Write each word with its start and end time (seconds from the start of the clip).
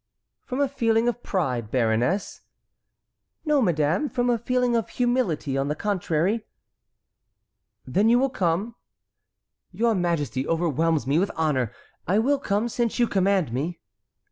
"From 0.47 0.59
a 0.59 0.67
feeling 0.67 1.07
of 1.07 1.21
pride, 1.21 1.69
baroness?" 1.69 2.41
"No, 3.45 3.61
madame, 3.61 4.09
from 4.09 4.31
a 4.31 4.39
feeling 4.39 4.75
of 4.75 4.89
humility, 4.89 5.55
on 5.55 5.67
the 5.67 5.75
contrary." 5.75 6.43
"Then 7.85 8.09
you 8.09 8.17
will 8.17 8.31
come?" 8.31 8.73
"Your 9.71 9.93
majesty 9.93 10.47
overwhelms 10.47 11.05
me 11.05 11.19
with 11.19 11.29
honor. 11.35 11.71
I 12.07 12.17
will 12.17 12.39
come, 12.39 12.67
since 12.67 12.97
you 12.97 13.05
command 13.05 13.53
me." 13.53 13.79